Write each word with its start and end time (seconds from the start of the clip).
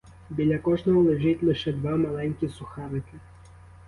Біля 0.29 0.57
кожного 0.59 1.01
лежить 1.03 1.43
лише 1.43 1.73
два 1.73 1.95
маленькі 1.95 2.49
сухарики. 2.49 3.17